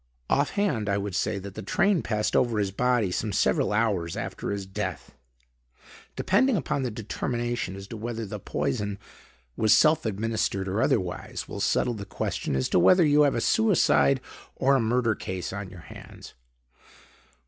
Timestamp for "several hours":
3.31-4.17